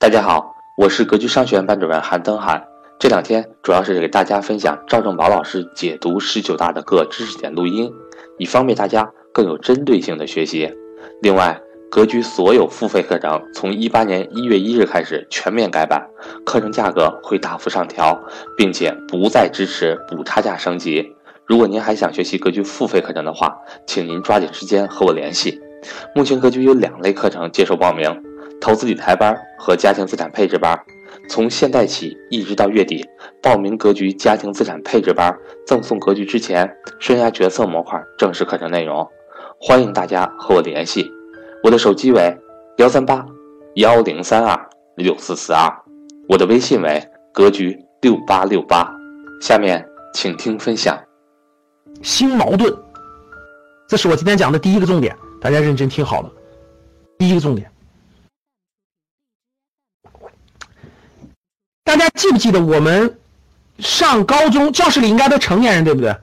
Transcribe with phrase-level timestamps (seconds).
[0.00, 2.64] 大家好，我是格局商学院班主任韩登海。
[3.00, 7.92] 这两天主要是给大家分享赵正宝老师解读十九大的各知识点录音，
[8.38, 10.72] 以方便大家更有针对性的学习。
[11.20, 16.08] 另外，格局所有付费课程从一八年一月一日开始全面改版，
[16.46, 18.16] 课程价格会大幅上调，
[18.56, 21.12] 并且不再支持补差价升级。
[21.44, 25.60] 如果您还想学习格局付费课程的话，请您抓紧时间和我联系。
[26.14, 28.27] 目前格局有两类课程接受报名。
[28.60, 30.78] 投资理财班和家庭资产配置班，
[31.28, 33.04] 从现在起一直到月底，
[33.42, 35.34] 报名格局家庭资产配置班，
[35.66, 39.06] 赠送格局之前生涯决策模块正式课程内容。
[39.60, 41.10] 欢迎大家和我联系，
[41.62, 42.36] 我的手机为
[42.78, 43.24] 幺三八
[43.76, 45.72] 幺零三二六四四二，
[46.28, 47.02] 我的微信为
[47.32, 48.92] 格局六八六八。
[49.40, 50.98] 下面请听分享。
[52.02, 52.76] 新矛盾，
[53.88, 56.30] 这是我今天讲的第一个重点，大家认真听好了。
[57.18, 57.70] 第一个重点。
[61.88, 63.16] 大家记不记得我们
[63.78, 66.14] 上高中教室里应该都成年人对不对？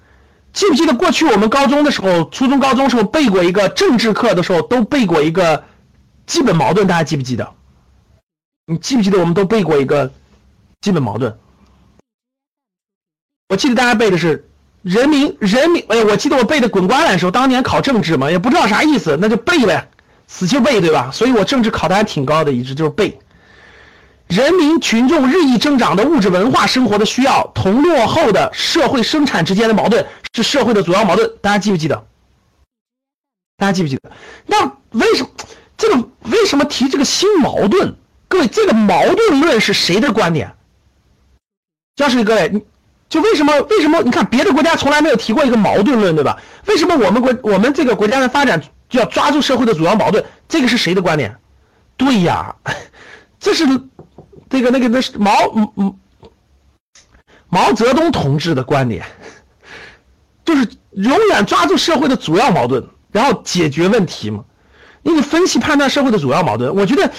[0.54, 5.64] 记不记得过去我们高中的时候，初中、高中时候背过一个政治课的时候都背过一个
[6.28, 6.86] 基本矛盾？
[6.86, 7.52] 大家记不记得？
[8.68, 10.12] 你记不记得我们都背过一个
[10.82, 11.36] 基本矛盾？
[13.50, 14.48] 我记得大家背的是
[14.84, 19.90] 人民人民，哎，我记得我背的滚瓜烂熟，当年考政治嘛，也不知道啥意思，那就背呗，
[20.28, 21.10] 死就背对吧？
[21.12, 23.20] 所以我政治考的还挺高的，一直就是背。
[24.28, 31.32] 人民群众日益增长的物质文化生活的需要，同落后的社会生产之间的矛盾是社会的主要矛盾。
[31.42, 32.06] 大家记不记得？
[33.58, 34.12] 大家记不记得？
[34.48, 35.30] 那为什么
[35.78, 37.96] 这个为什么提这个新矛盾？
[38.28, 40.56] 各位，这个矛盾论是谁的观点？
[41.96, 42.62] 教室里各位，你
[43.08, 44.02] 就为什么为什么？
[44.02, 46.42] 你看别的国家从来没有提过一个矛盾论，对吧？
[46.66, 50.26] 为什么我们国我们这个国家的发展就要抓住社会的主要矛盾？
[50.50, 51.38] 这个是谁的观点？
[51.96, 52.56] 对呀，
[53.40, 53.66] 这是。
[54.50, 56.00] 这个那个那是毛嗯嗯
[57.50, 59.06] 毛泽东同志的观点，
[60.46, 64.44] 就是永远抓住社会的主要矛盾，然后解决问题嘛。
[65.04, 66.76] 你得分析判断社会的主要矛盾。
[66.76, 67.14] 我觉得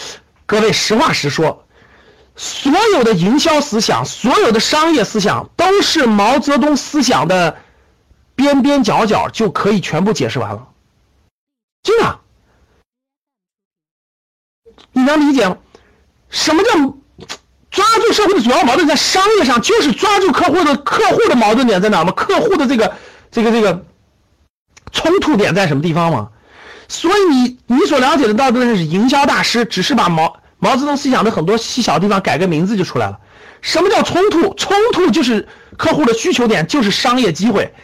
[0.45, 1.65] 各位实话实说，
[2.35, 7.57] 所有的营销思想，所有的商业思想，都是毛泽东思想的
[8.35, 10.69] 边边角角就可以全部解释完了。
[11.83, 12.21] 真的，
[14.93, 15.59] 你能理解吗？
[16.29, 16.97] 什么叫？
[17.77, 22.11] 抓住社会的主要矛盾，在商业上就是抓住客户的客户的矛盾点在哪吗？
[22.13, 22.95] 客户的这个
[23.31, 23.85] 这个这个
[24.93, 26.31] 冲突点在什么地方吗？
[26.89, 33.19] 所以你你所了解的到的是营销大师，只是把毛毛泽东思想的很多细小地方改个名字就出来了。
[33.61, 34.55] 什么叫冲突？
[34.55, 37.75] 冲突就是客户的需求点，就是商业机会，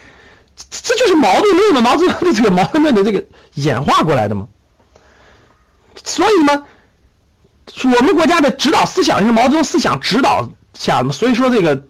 [0.70, 1.82] 这就是矛盾论嘛？
[1.82, 3.22] 毛泽东的这个矛盾论的这个
[3.56, 4.48] 演化过来的嘛？
[6.02, 6.64] 所以呢？
[7.84, 11.82] 我们国家的指导思想是毛泽东思想指导下的，所以说这个，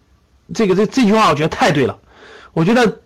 [0.55, 1.99] 这个这这句话我觉得太对了。
[2.53, 3.01] 我觉得，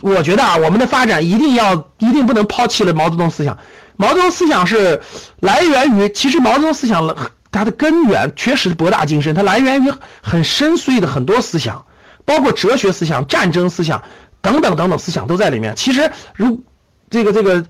[0.00, 3.58] 我觉得啊，我们的发展一定要一定不能抛弃了毛泽东思想。
[3.96, 5.00] 毛泽东思想是
[5.40, 7.16] 来源于，其实毛泽东思想
[7.50, 9.92] 它的根源确实博大精深，它来源于
[10.22, 11.86] 很深邃的很多思想，
[12.24, 14.02] 包括哲学思想、战争思想
[14.42, 15.74] 等等等等思想都在里面。
[15.76, 16.62] 其实如
[17.08, 17.64] 这个这个。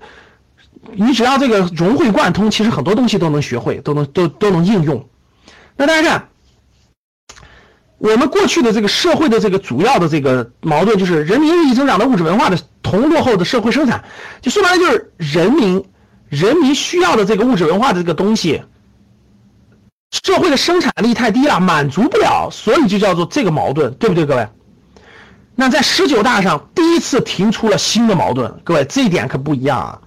[0.93, 5.07] 你只要这个融会贯通，其实很多东西都能学会，都能都都能应用。
[5.75, 6.29] 那大家看，
[7.97, 14.03] 我们过去的这个社会的这个主要的这个矛盾，就是人民日益增长的物质文化的同落后的社会生产，
[14.41, 15.83] 就说白了就是人民
[16.29, 18.61] 人民需要的这个物质文化的这个东西，
[20.23, 24.47] 社会的生产力太低了，满足不了，所以就叫做这个矛盾，对不对，各位？
[25.55, 30.01] 那在十九大上第一次提出了新的矛盾，各位这一点可不一样啊。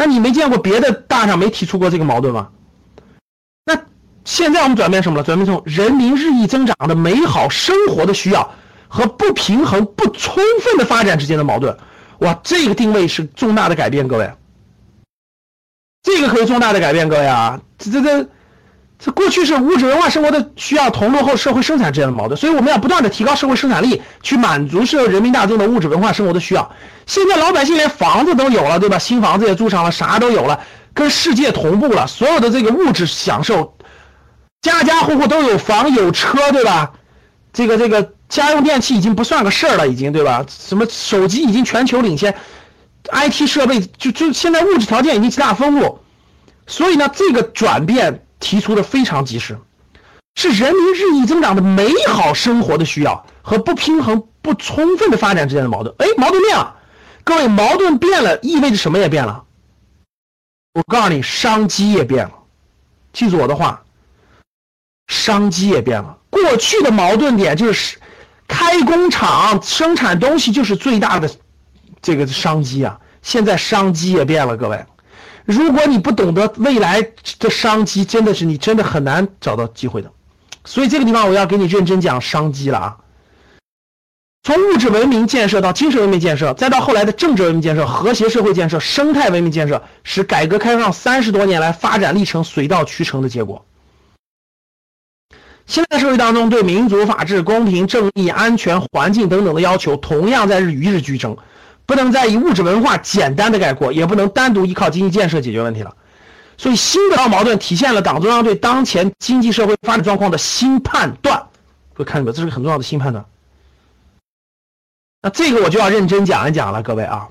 [0.00, 2.48] 那你没见过别的大上没提出过这个矛盾吗？
[3.66, 3.78] 那
[4.24, 5.22] 现在我们转变什么了？
[5.22, 8.54] 转变成人民日益增长的美好生活的需要
[8.88, 11.76] 和不平衡、不充分的发展之间的矛盾。
[12.20, 14.32] 哇，这个定位是重大的改变，各位。
[16.02, 18.26] 这个可以重大的改变，各位啊，这这这。
[19.02, 26.70] 这过去是物质文化生活的需要同落后社会生产之间的矛盾，所以我们要不断的提高社会生产力，去满足社会人民大众的物质文化生活的需要。
[27.06, 28.98] 现在老百姓连房子都有了，对吧？
[28.98, 30.60] 新房子也住上了，啥都有了，
[30.92, 32.06] 跟世界同步了。
[32.06, 33.74] 所有的这个物质享受，
[34.60, 36.92] 家家户户都有房有车，对吧？
[37.54, 40.44] 这个这个家用电器已经不算个事儿了，已经对吧？
[40.46, 42.34] 什么手机已经全球领先
[43.10, 46.00] ，IT 设备就就现在物质条件已经极大丰富，
[46.66, 48.26] 所以呢，这个转变。
[48.40, 49.58] 提出的非常及时，
[50.34, 55.94] 是人民日益增长的美好生活的需要和不平衡、不充分的发展之间的矛盾。
[55.98, 56.74] 哎，矛盾变了，
[57.22, 59.44] 各位，矛盾变了，意味着什么也变了。
[60.72, 62.32] 我告诉你，商机也变了。
[63.12, 63.82] 记住我的话，
[65.08, 66.16] 商机也变了。
[66.30, 67.98] 过去的矛盾点就是
[68.46, 71.28] 开工厂生产东西就是最大的
[72.00, 74.86] 这个商机啊，现在商机也变了，各位。
[75.44, 77.02] 如果你不懂得未来
[77.38, 80.10] 的商机，真的是你真的很难找到机会的。
[80.64, 82.96] 所以这个地方我要给你认真讲商机了啊！
[84.42, 93.64] 从物质文明建设到精神文明建设，再到后来的政治文明建设、和谐社会建设、生态文明建设，是改革开放三十多年来发展历程水到渠成的结果。
[95.66, 101.36] 现在社会当中对民主、法治、公平、正义、安全、环境等等的要求，同样在日与日俱增。
[101.90, 105.96] 不能再以物质文化简单的概括，也不能单独依靠经济建设解决问题了。
[106.56, 111.48] 所以，新的矛盾体现了党中央对当前经济社会发展状况的新判断。
[111.92, 112.32] 各位看到没有？
[112.32, 113.24] 这是个很重要的新判断。
[115.20, 117.26] 那这个我就要认真讲一讲了，各位啊。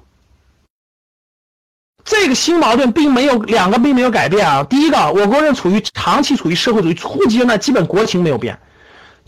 [2.04, 4.66] 这个新矛盾并没有两个并没有改变啊。
[4.66, 8.60] 第一个，我国人处于长期处于社会主义初级阶段，基本国情没有变。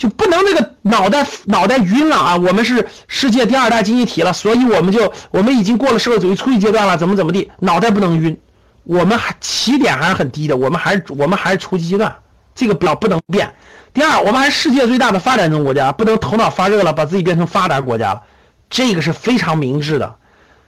[0.01, 2.35] 就不能那个脑袋脑袋晕了啊！
[2.35, 8.35] 我们是世界第二大经济体了，所以我们就我们已经过了社会主义初级阶段了，怎么怎么地，脑袋不能晕。
[8.83, 12.15] 我们还起点还是很低的，我们还是我们还是初级阶段，
[12.55, 13.53] 这个表不能变。
[13.93, 18.23] 第二，我们还是世界最大的发展中国家，不能头脑发热了，把自己变成发达国家了，
[18.71, 20.15] 这个是非常明智的。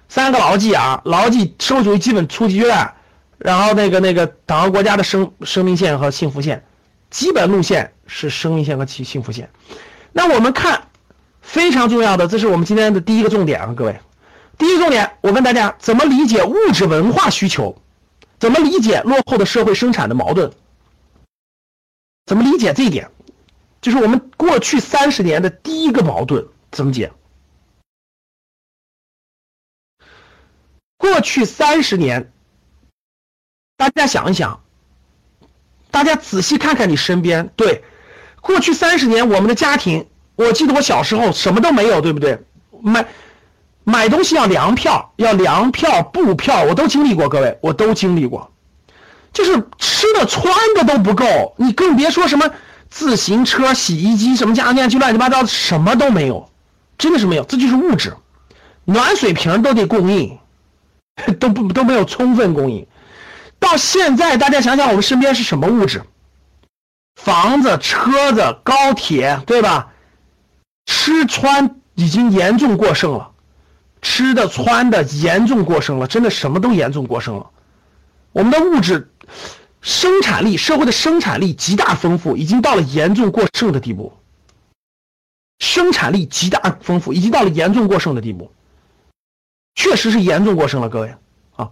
[0.09, 2.94] 三个牢记啊，牢记社会主义基本初级阶段，
[3.39, 6.63] 然后那个那个党和国家的生生命线和幸福线。
[7.09, 9.50] 基本路线是生命线和幸幸福线。
[10.11, 10.89] 那我们看
[11.41, 14.00] 非常重要的，这是我们今天的第一个重点啊，各位。
[14.57, 17.81] 第一个重点，我问大家怎么理解物质文化需求？
[18.39, 20.51] 怎么理解落后的社会生产的矛盾？
[22.25, 23.09] 怎么理解这一点？
[23.81, 27.11] 就是我们过去三十年的第一个矛盾怎么解？
[30.97, 32.31] 过去三十年，
[33.75, 34.61] 大家想一想。
[35.91, 37.83] 大家仔细看看你身边，对，
[38.43, 40.05] 过去三十年我们的家庭，
[40.35, 42.37] 我记得我小时候什么都没有，对不对？
[42.81, 43.05] 买
[43.85, 48.51] 买东西要粮票，要粮票、布票，我都经历过，各位，我都经历过。
[49.31, 52.51] 就是吃的、穿的都不够，你更别说什么
[52.89, 56.49] 自行车、洗衣机、什么家电，就乱七八糟，什么都没有，
[56.97, 57.45] 真的是没有。
[57.45, 58.13] 这就是物质，
[58.83, 60.37] 暖水瓶都得供应，
[61.39, 62.85] 都不都没有充分供应。
[63.57, 66.03] 到现在，大家想想，我们身边是什么物质？
[67.15, 69.94] 房子、车子、高铁，对吧？
[70.86, 73.31] 吃穿已经严重过剩了，
[74.01, 77.50] 吃的、穿的严重过剩了，真的什么都严重过剩了。
[78.33, 79.10] 我们的物质
[79.81, 84.12] 生产力，社会的生产力极大丰富，已经到了严重过剩的地步。
[85.60, 88.51] 生产力极大丰富，已经到了严重过剩的地步，
[89.75, 91.15] 确实是严重过剩了，各位
[91.56, 91.71] 啊。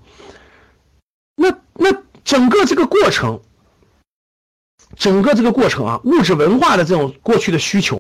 [1.36, 1.92] 那那
[2.24, 3.42] 整个这个过程，
[4.96, 7.98] 整个这个过程啊，物质文化的这种过去的需求，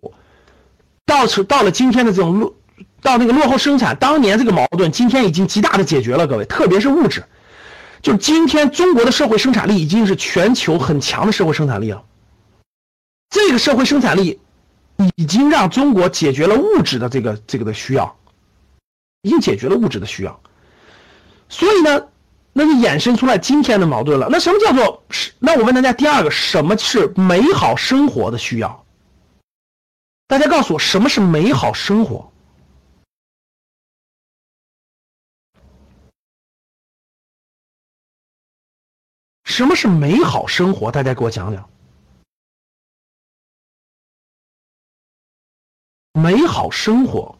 [1.05, 2.53] 到到了今天的这种落，
[3.01, 6.27] 到那个落后生产，当年这个矛盾，今天已经极大的解决了。
[6.27, 7.23] 各位，特别是物质，
[8.01, 12.03] 就今天中国的社会生产力已经是全球很强的社会生产力了。
[13.29, 14.39] 这个社会生产力
[15.15, 18.17] 已经让中国解决了物质的这个这个的需要，
[19.21, 20.41] 已经解决了物质的需要。
[21.49, 22.07] 所以呢？
[22.53, 24.27] 那就衍生出来今天的矛盾了。
[24.29, 25.31] 那什么叫做是？
[25.39, 28.85] 那我问大家，第二个，什么是美好生活的需要？
[30.27, 32.31] 大家告诉我，什么是美好生活？
[39.43, 40.91] 什么是美好生活？
[40.91, 41.69] 大家给我讲讲。
[46.13, 47.37] 美好生活，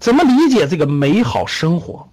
[0.00, 2.08] 怎么理解这个美好生活？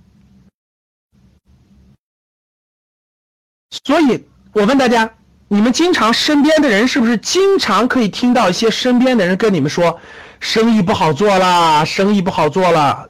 [3.71, 5.09] 所以，我问大家，
[5.47, 9.99] 你们经常身边的人是不是经常可以听到一些身边的人跟你们说，
[10.39, 13.09] 生意不好做啦，生意不好做了，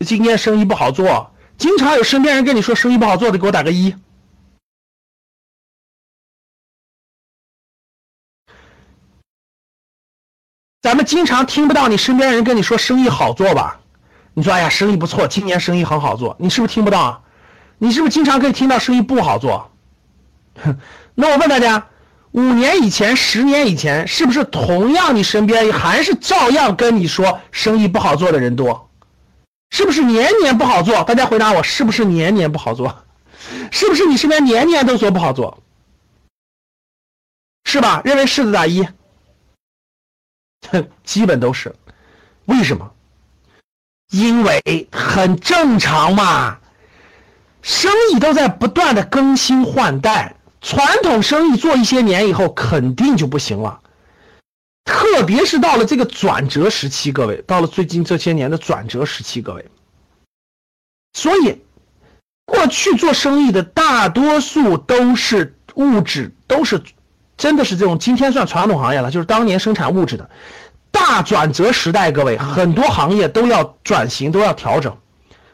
[0.00, 1.30] 今天生意不好做。
[1.58, 3.94] 经常有身边人跟你说生意不好做的，给我打个一。
[10.80, 13.78] 咱们经常听不到你身边人跟你说生意好做吧？
[14.32, 17.22] 你说哎呀，生意不错，今年生意很好做，你是不是听不到？
[17.76, 19.70] 你是不是经常可以听到生意不好做？
[21.14, 21.88] 那我问大家，
[22.32, 28.88] 五年以前、十年以前，是不是同样你身边还是照样跟你说生意不好做的人多？
[29.70, 31.04] 是不是年年不好做？
[31.04, 33.04] 大家回答我，是不是年年不好做？
[33.70, 35.62] 是不是你身边年年都说不好做？
[37.64, 38.00] 是吧？
[38.04, 38.86] 认为是的打一。
[41.04, 41.74] 基本都是。
[42.46, 42.90] 为什么？
[44.10, 46.58] 因为很正常嘛，
[47.60, 50.34] 生意都在不断的更新换代。
[50.60, 53.80] 传统生意做一些年以后，肯定就不行了。
[54.84, 59.66] 特别是到了这个转折时期，各位，到了最近这些年的转折时期，各位。
[61.12, 61.62] 所以，
[62.46, 66.82] 过去做生意的大多数都是物质，都是
[67.36, 70.28] 真的是这种今天算传统行业了，就是当年生产物质的。
[70.90, 74.96] 大转折时代，各位，很多行业都要转型，都要调整，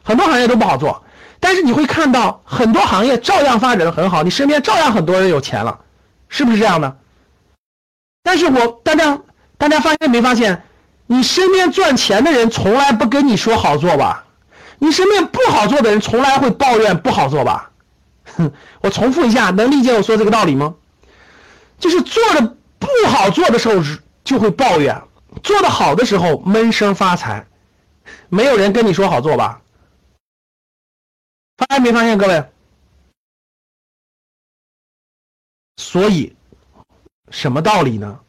[0.03, 1.04] 很多行业都不好做。
[1.45, 5.79] 但是你会看到很多行业照样发展的很好，你身边照样很多人有钱了，
[6.27, 6.97] 是不是这样的？
[8.23, 9.19] 但是我大家
[9.55, 10.63] 大家发现没发现，
[11.05, 14.25] 你身边赚钱的人从来不跟你说好做吧？
[14.79, 17.69] 你身边不好做的人从来会抱怨不好做吧？
[18.37, 20.73] 哼， 我重复一下，能理解我说这个道理吗？
[21.77, 23.75] 就是做的不好做的时候
[24.23, 24.99] 就会抱怨，
[25.43, 27.45] 做的好的时候闷声发财，
[28.29, 29.61] 没有人跟你说好做吧？
[31.57, 32.43] 发现没发现，各位？
[35.77, 36.35] 所以，
[37.29, 38.19] 什么道理呢？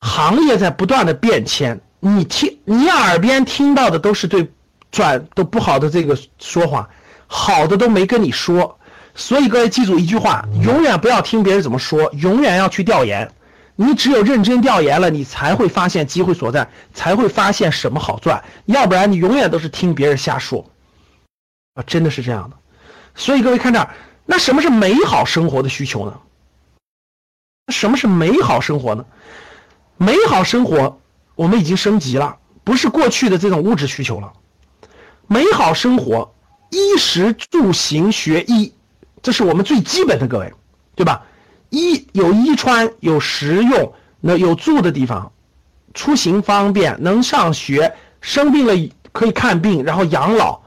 [0.00, 4.50] 行业在不断的变迁，你听，你耳边听到的都是对
[4.90, 6.88] 转都不好的这个说话，
[7.26, 8.78] 好的都没跟你说。
[9.14, 13.30] 所以各位记住一句话：永远不要听别人怎么说，永远要去调研。
[13.76, 18.42] 你只有认真调研了，你才会发现机会所在，才会发现什么好赚。
[18.66, 20.64] 要不然，你永远都是听别人瞎说。
[21.74, 22.56] 啊，真的是这样的，
[23.14, 23.88] 所以各位看这儿，
[24.26, 26.20] 那什么是美好生活的需求呢？
[27.68, 29.04] 什么是美好生活呢？
[29.96, 31.00] 美好生活，
[31.34, 34.32] 我们已经升级了，不是过去的这种物质需求了。
[35.26, 36.34] 美好生活，
[36.70, 38.74] 衣食住行学医，
[39.22, 40.52] 这是我们最基本的，各位，
[40.94, 41.22] 对吧？
[41.70, 45.32] 衣有衣穿，有食用，那有住的地方，
[45.94, 48.74] 出行方便，能上学，生病了
[49.12, 50.61] 可以看病，然后养老。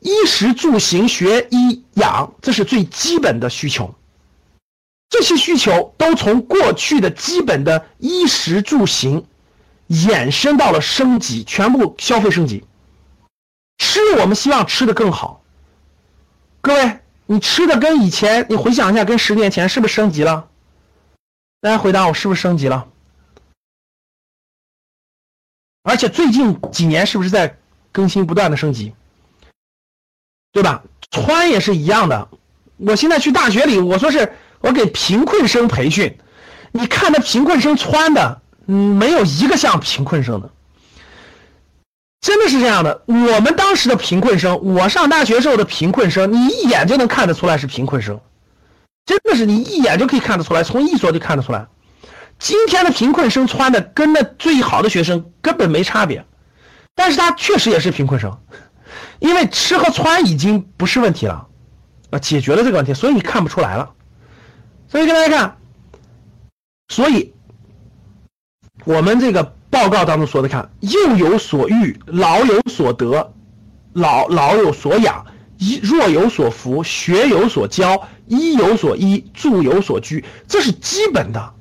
[0.00, 3.94] 衣食住行学医养，这是最基本的需求。
[5.10, 9.26] 这些需求都从过去的基本的衣食住行，
[9.88, 12.64] 衍生到了升级，全部消费升级。
[13.78, 15.42] 吃，我们希望吃的更好。
[16.60, 20.48] 各位，你吃的跟以前，你回想一下，跟十年前是不是升级了？
[21.60, 22.88] 大家回答我，是不是升级了？
[25.82, 27.58] 而且最近几年是不是在
[27.90, 28.92] 更新，不断的升级？
[30.52, 30.82] 对吧？
[31.10, 32.28] 穿也是一样的。
[32.76, 36.18] 我现在去大学里，我说是我给贫困生培训，
[36.72, 40.50] 你看那贫困生穿的，嗯，没有一个像贫困生的，
[42.20, 43.02] 真的是这样的。
[43.06, 48.20] 我们当时的贫困生，我上大学时候的贫困生，你一眼就能看得出来是贫困生，
[49.06, 51.66] 真的是你一眼就可以看得出来，从一说就看得出来。
[52.38, 56.24] 今天的贫困生穿的跟那最好的学生根本没差别，
[56.94, 58.38] 但是他确实也是贫困生。
[59.18, 61.46] 因为吃和穿已经不是问题了，
[62.10, 63.90] 啊，解决了这个问题，所以你看不出来了。
[64.88, 65.56] 所以跟大家看，
[66.88, 67.34] 所以
[68.84, 73.34] 我们这个报告当中说的，看幼有所育，老有所得，
[73.92, 75.26] 老老有所养，
[75.58, 81.54] 一若有所服，学有所教，衣有所依，住有所居，这是基本的，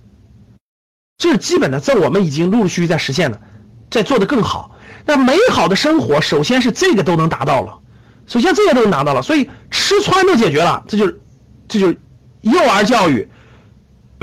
[1.18, 3.42] 这是基本的，这我们已经陆陆续续在实现了，
[3.90, 4.72] 在做的更好。
[5.06, 7.80] 那美好的生活，首先是这个都能达到了，
[8.26, 11.22] 首先这个都能达到了，所以吃穿都解决了，这就是，
[11.68, 11.94] 这就
[12.42, 13.30] 幼儿教育，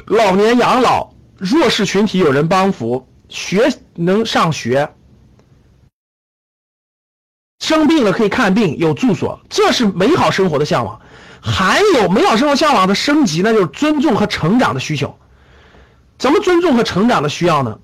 [0.07, 4.95] 老年养老，弱势群体有人帮扶，学能上学，
[7.61, 11.01] 生病了可以看病，有住所，这是美好生活的向往。
[11.41, 15.19] 还有美好生活向往的升级，那就是尊重和成长的需求。
[16.19, 17.79] 怎么尊重和成长的需要呢？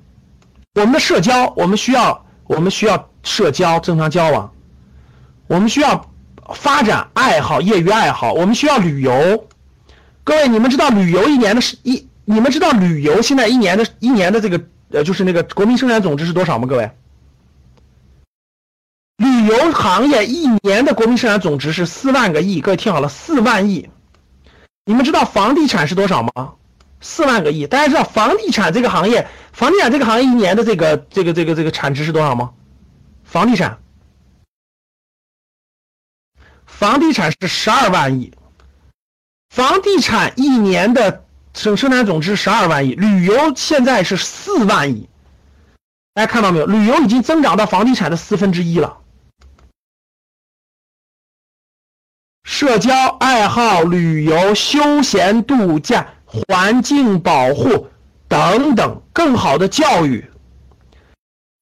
[0.80, 2.24] 我们的社交，我们需要。
[2.46, 4.50] 我们需要社交，正常交往；
[5.46, 6.10] 我们需要
[6.52, 9.46] 发展爱好，业余爱好；我们需要旅游。
[10.24, 12.08] 各位，你们知道旅游一年的是一？
[12.24, 14.60] 你们知道旅游现在一年的一年的这个
[14.90, 16.66] 呃，就是那个国民生产总值是多少吗？
[16.66, 16.90] 各位，
[19.18, 22.60] 旅游行业一年的国民生产总值是四万个亿。
[22.60, 23.88] 各位听好了，四万亿。
[24.86, 26.54] 你们知道房地产是多少吗？
[27.00, 32.52] 四万个亿，大家知道房地产这个行业，房地产这个行业一年的这个这个这个这个产值是多少吗？
[33.24, 33.78] 房地产，
[36.66, 38.32] 房地产是十二万亿，
[39.50, 45.08] 房地产一年的生生产总值十二万亿，旅游现在是四万亿，
[46.14, 46.66] 大家看到没有？
[46.66, 48.98] 旅游已经增长到房地产的四分之一了，
[52.44, 56.14] 社交爱好、旅游、休闲度假。
[56.32, 57.88] 环境保护
[58.30, 60.24] 等等，更好的教育，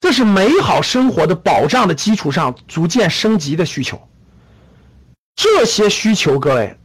[0.01, 4.07] 这是美好生活的保障的基础上逐渐升级的需求。
[5.35, 6.79] 这些需求，各位，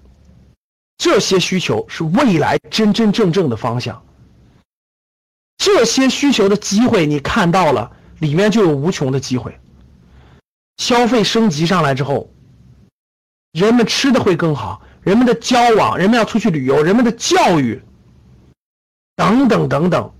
[0.97, 4.01] 这些需求是未来真真正正的方向。
[5.57, 9.59] 这些需求的机会你看到了，里面就有无穷的机会。
[10.77, 12.31] 消费升级上来之后，
[13.51, 17.83] 人们吃的会更好，人们的交往，人们要出去旅游，人们的教育，
[19.15, 20.11] 等等等等。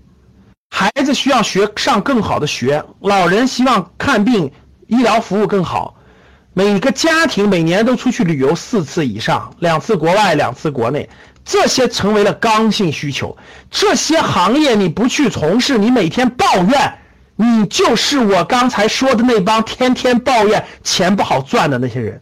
[0.70, 4.50] 孩子需要学上更好的学，老人希望看病
[4.86, 5.94] 医疗服务更好，
[6.52, 11.08] 每个家庭每年都出去旅游四次以上，两次国外，两次国内，
[11.44, 13.36] 这些成为了刚性需求。
[13.70, 16.98] 这些行业你不去从事，你每天抱怨，
[17.36, 22.20] 你就是我刚才说的那帮天天抱怨钱不好赚的那些人。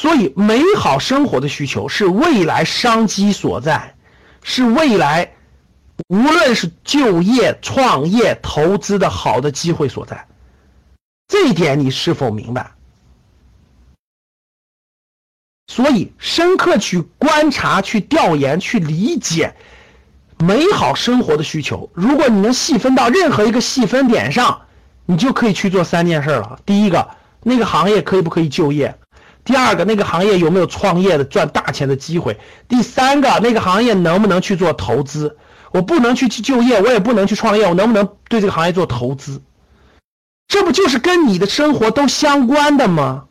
[0.00, 3.94] 所以，美好生活的需求是未来商机所在。
[4.42, 5.30] 是未来，
[6.08, 10.26] 无论是就业、创业、投资的好的机会所在，
[11.28, 12.70] 这一点你是否明白？
[15.66, 19.54] 所以，深刻去观察、去调研、去理解
[20.38, 21.90] 美好生活的需求。
[21.92, 24.62] 如果你能细分到任何一个细分点上，
[25.04, 26.58] 你就可以去做三件事了。
[26.64, 27.06] 第一个，
[27.42, 28.96] 那个行业可以不可以就业？
[29.50, 32.38] 第二个，那个行业有没有创业的赚大钱的机会？
[32.68, 35.36] 第三个，那个行业能不能去做投资？
[35.72, 39.42] 我不能去去就业，我也不能去创业，我能不能对这个行业做投资？
[40.46, 43.26] 这不就是跟你的生活都相关的吗？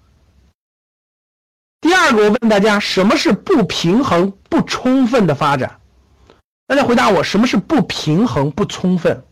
[1.79, 5.79] 第二个，我问大家，什么是不平衡不充分的发展？
[6.67, 9.23] 大家回答我，什么是不平衡不充分？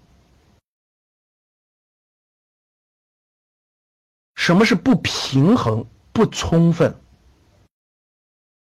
[4.36, 5.86] 什么是不平衡？
[6.17, 6.95] 不充分，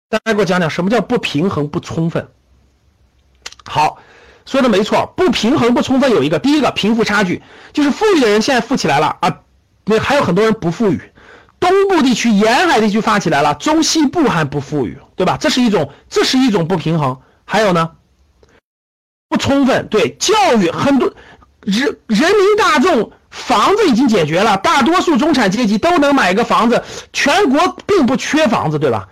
[0.10, 2.27] 大家给我讲讲什么叫不平衡不充分？
[3.65, 3.98] 好，
[4.45, 7.41] 说的没错，不平衡不充分有一个，第一个贫富差距，
[7.74, 9.39] 就是富裕的人现在富起来了啊，
[9.86, 11.01] 那还有很多人不富裕，
[11.60, 15.36] 东部地区沿海地区发起来了，中西部还不富裕，对吧？
[15.38, 17.19] 这是一种，这是一种不平衡。
[17.43, 17.93] 还有呢，
[19.29, 21.11] 不充分，对教育很多
[21.62, 23.12] 人人民大众。
[23.32, 29.08] 房子已经解决了，大多数中产阶级都能买个房子，全国并不缺房子，对吧？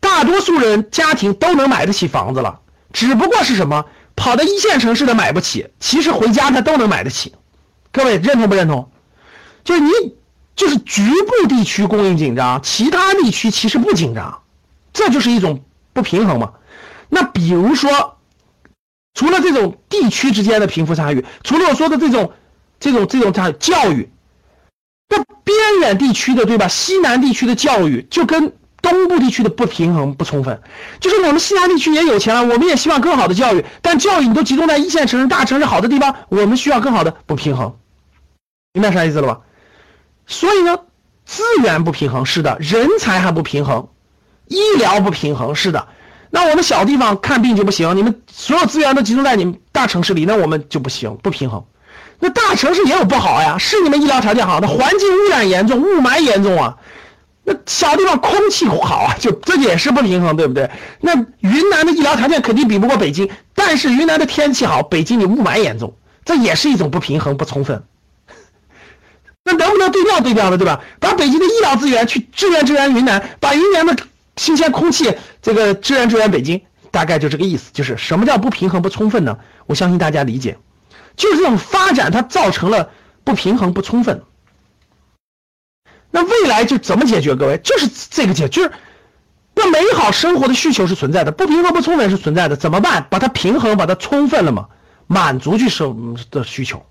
[0.00, 2.58] 大多数人家庭都能买得起房子了，
[2.92, 3.84] 只不过是什么
[4.16, 7.36] 跑到一线城市的买不起，其实回家他都能买得起。
[7.92, 8.90] 各位认同不认同？
[9.62, 9.92] 就是你
[10.56, 14.42] 就是局部地区供应紧张，其他地区其实不紧张，
[14.92, 15.62] 这就是一种
[15.92, 16.54] 不平衡嘛。
[17.08, 18.15] 那比如说，
[19.16, 22.32] 除了这种地区之间的贫富差距，除了我说的这种。
[22.78, 24.10] 这种这种教教育，
[25.08, 26.68] 那边远地区的对吧？
[26.68, 28.52] 西南地区的教育就跟
[28.82, 30.60] 东部地区的不平衡不充分，
[31.00, 37.74] 就是我们西南地区也有钱了，我们也希望更好的教育，但教育你都集中在一线城市、大城市好的地方，我们需要更好的不平衡，
[38.74, 39.40] 明白啥意思了吧？
[40.26, 40.78] 所以呢，
[41.24, 43.88] 资源不平衡是的，人才还不平衡，
[44.48, 45.88] 医疗不平衡是的，
[46.36, 51.64] 那我们小地方看病就不行，你们所有资源都集中在你们大城市里，那我们就不行，不平衡。
[52.20, 56.76] 那大城市也有不好呀，是你们医疗条件好，那环境污染严重，雾霾严重啊。
[57.44, 60.70] 那小地方空气好啊，就这也是不平衡，对不对？
[61.00, 65.96] 那云南的医疗条件肯定比不过北京，但是云南的天气好，北京你雾霾严重，
[66.26, 67.82] 这也是一种不平衡不充分。
[69.42, 70.82] 那能不能对调对调的，对吧？
[71.00, 73.96] 把北京的医疗资源去支援支援云南，把云南的
[74.36, 75.14] 新鲜空气
[75.46, 77.70] 这个支援支援北京，大概就这个意思。
[77.72, 79.38] 就是什么叫不平衡不充分呢？
[79.66, 80.58] 我相信大家理解。
[81.14, 82.90] 就是这种发展，它造成了
[83.22, 84.24] 不平衡、不充分。
[86.10, 87.36] 那未来就怎么解决？
[87.36, 88.72] 各位，就是这个解，就是
[89.54, 93.06] 那美好生活的需求是存在的，不平衡、不充分是存在的，怎么办？
[93.08, 94.66] 把它平衡，把它充分了嘛，
[95.06, 96.84] 满足去生的需求。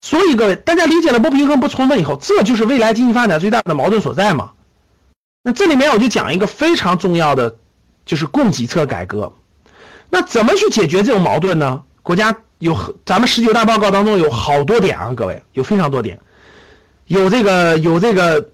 [0.00, 4.54] 所以各位，大家理解了不平衡、不充分以后，这就是未来经济发展最大的矛盾所在嘛。
[5.42, 7.56] 那这里面我就讲一个非常重要的，
[8.04, 9.32] 就是供给侧改革。
[10.10, 11.84] 那怎么去解决这种矛盾呢？
[12.02, 12.36] 国家。
[12.62, 16.20] 有咱们十九大报告当中有好多点啊，各位有非常多点，
[17.06, 18.52] 有这个有这个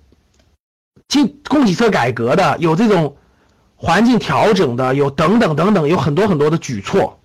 [1.09, 3.19] 经供给侧改革的，有这种
[3.77, 7.21] 环境调整的，有等等等等，有很多很多的举措。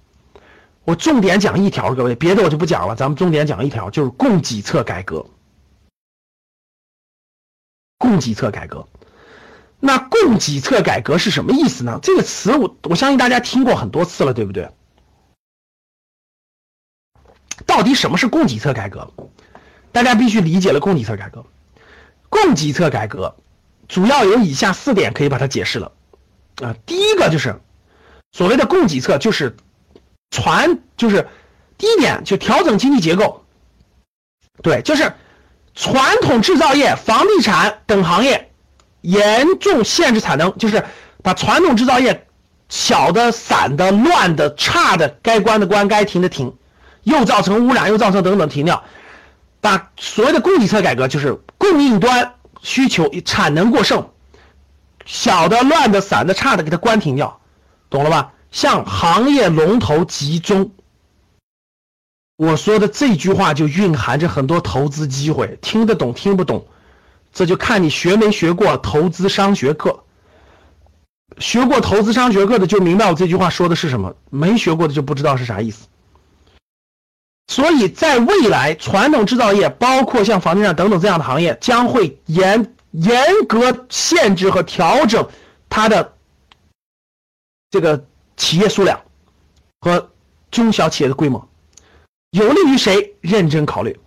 [0.84, 5.26] 我重点讲一条，各位别的我就不讲了，咱们重点讲一条，就是供给侧改革。
[7.98, 8.86] 供给侧改革，
[9.86, 12.00] 那供给侧改革是什么意思呢？
[12.02, 14.70] 这个词我我相信大家听过很多次了，对不对？
[17.66, 19.12] 到底什么是供给侧改革？
[19.92, 21.46] 大家必须理解了供给侧改革。
[22.30, 23.36] 供给侧改革
[23.90, 25.92] 主要有以下四点可以把它解释了
[26.62, 26.74] 啊。
[26.86, 27.60] 第一个就是
[28.32, 29.58] 所谓的供给侧，就是
[30.32, 31.28] 传，就是
[31.78, 33.44] 第一点就调整经济结构。
[34.62, 35.14] 对，就是
[35.76, 38.53] 传统制造业、房地产等行业
[39.04, 40.84] 严重限制产能，就是
[41.22, 42.26] 把传统制造业
[42.70, 46.56] 小的、散的、乱的、差的，该关的关，该停的停，
[47.04, 48.84] 又造成污染，又造成等等停掉。
[49.62, 54.10] 把所谓的供给侧改革，就是供应端需求产能过剩，
[55.06, 57.40] 小的、乱的、散的、差的，给它关停掉，
[57.90, 58.34] 懂了吧？
[58.52, 60.72] 向行业龙头集中。
[62.36, 66.66] 我说的这句话就蕴含着很多投资机会，听得懂听不懂，
[67.34, 70.04] 这就看你学没学过投资商学课。
[71.40, 75.88] 学过投资商学课的就明白我这句话说的是什么，没学过的就不知道是啥意思。
[77.48, 83.20] 所以在未来，传统制造业，包括像房地产等等这样的行业，将会严严
[83.50, 85.28] 格限制和调整
[85.70, 86.14] 它的
[87.72, 88.06] 这个
[88.38, 89.02] 企业数量
[89.82, 90.12] 和
[90.52, 91.50] 中小企业的规模。
[92.30, 93.16] 有利于谁？
[93.22, 94.00] 认真考虑。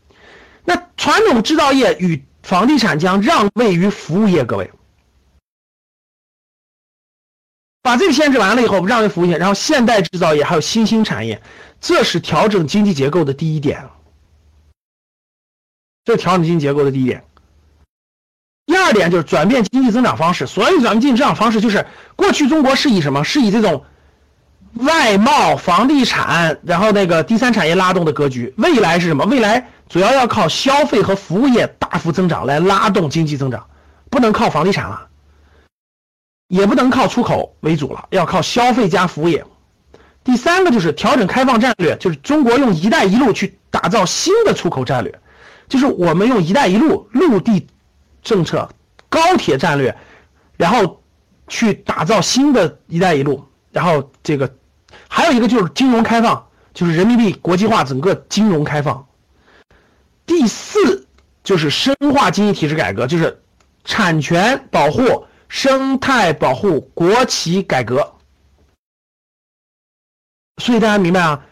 [0.65, 4.71] 那传统制造业与房地产将让位于服务业，各位，
[7.83, 11.43] 把这个限制完了以后，让位服务业，然后现代制造业还有新兴产业，
[11.81, 13.85] 这是调整经济结构的第一点。
[16.05, 17.25] 这是调整经济结构的第一点。
[18.67, 20.47] 第二点就是转变经济增长方式。
[20.47, 23.25] 所谓转变经济增长方式，就是过去中国是以什么？
[23.25, 23.85] 是以这种。
[24.81, 29.25] 外贸、房地产，然后那个第三产业拉动的格局，未来是什么？
[29.25, 33.67] 未来主要要靠消费和服务业大幅增长来拉动经济增长，
[34.11, 35.07] 不能靠房地产了，
[36.49, 39.45] 也不能靠出口为主了，要靠消费加服务业。
[40.25, 45.21] 第三个就是调整开放战略，就是中国用“一带一路”去打造新的出口战略，
[45.69, 47.67] 就是我们用“一带一路”陆地
[48.23, 48.69] 政策、
[49.09, 49.97] 高铁战略，
[50.57, 51.01] 然后
[51.47, 54.53] 去打造新的一带一路，然后这个。
[55.09, 56.45] 还有一个就是金融开放，
[56.75, 59.07] 就是人民币国际化，整个金融开放。
[60.27, 61.07] 第四
[61.43, 63.41] 就是深化经济体制改革，就是
[63.85, 68.15] 产权保护、生态保护、国企改革。
[70.61, 71.45] 所以大家明白啊，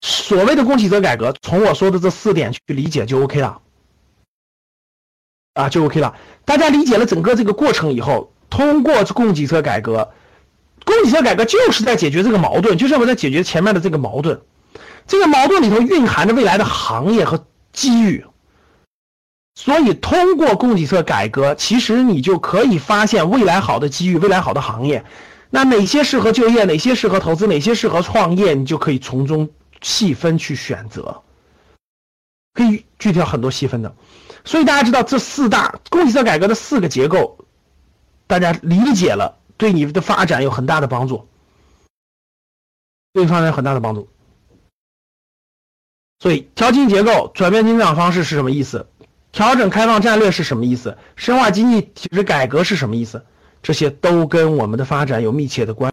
[0.00, 3.60] 所谓的供给侧改革，从我说的这四点去理解就 OK 了，
[5.54, 6.16] 啊，就 OK 了。
[6.44, 10.12] 大家理解了整个这个过程以后，通过供给侧改革。
[10.84, 14.40] 供给侧改革就是在解决这个矛盾，就是我在解决前面的这个矛盾。
[15.06, 17.46] 这个矛盾里头蕴含着未来的行业和
[17.76, 18.24] 机遇。
[19.54, 25.04] 所以，通过供给侧改革，其实你就可以发现未来好的机遇，未来好的行业。
[25.50, 29.48] 那哪些适合就业，哪些适合投资，哪些适合创业，你就可以从中
[29.80, 31.22] 细分去选择，
[32.52, 33.94] 可以具体到很多细分的。
[34.44, 37.38] 所以大家知道这四大供给侧改革的四个结构，
[38.26, 39.38] 大家理解了。
[39.56, 41.26] 对你的发展有很大的帮助，
[43.14, 44.06] 对你发展有很大的帮助。
[46.18, 48.86] 所以，调经结构、转变增长方式是什么意思？
[49.32, 50.96] 调整开放战略是什么意思？
[51.14, 53.22] 深化经济体制改革是什么意思？
[53.62, 55.84] 这些都跟我们的发展有密切的关。